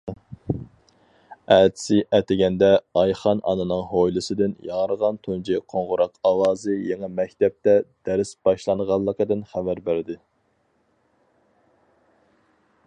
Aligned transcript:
ئەتىسى 1.55 1.97
ئەتىگەندە، 2.17 2.69
ئايخان 3.01 3.41
ئانىنىڭ 3.51 3.83
ھويلىسىدىن 3.91 4.55
ياڭرىغان 4.69 5.19
تۇنجى 5.27 5.59
قوڭغۇراق 5.73 6.15
ئاۋازى 6.31 6.77
يېڭى 6.87 7.09
مەكتەپتە 7.19 7.75
دەرس 8.09 8.31
باشلانغانلىقىدىن 8.49 9.43
خەۋەر 9.53 9.83
بەردى. 9.91 10.17